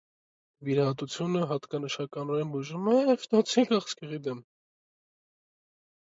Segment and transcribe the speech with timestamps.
[0.69, 4.43] Վիրահատությունը հատկանշանական բուժում է հեշտոցի քաղկեղի դեմ։